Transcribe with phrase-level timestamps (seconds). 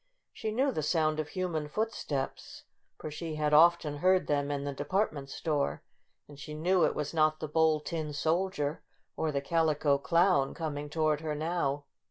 [0.33, 2.63] She knew the sound of human footsteps,
[2.99, 5.83] foij she had often heard them in the depart ment store.
[6.27, 8.81] And she knew it was not the Bold Tin Soldier
[9.15, 11.83] or the Calico Clown coming toward her now.